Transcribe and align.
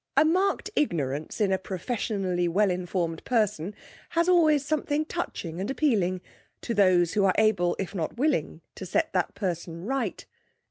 A 0.17 0.25
marked 0.25 0.71
ignorance 0.75 1.39
in 1.39 1.51
a 1.51 1.59
professionally 1.59 2.47
well 2.47 2.71
informed 2.71 3.23
person 3.23 3.75
has 4.09 4.27
always 4.27 4.65
something 4.65 5.05
touching 5.05 5.61
and 5.61 5.69
appealing 5.69 6.21
to 6.61 6.73
those 6.73 7.13
who 7.13 7.23
are 7.23 7.35
able, 7.37 7.75
if 7.77 7.93
not 7.93 8.17
willing, 8.17 8.61
to 8.73 8.87
set 8.87 9.13
that 9.13 9.35
person 9.35 9.85
right. 9.85 10.25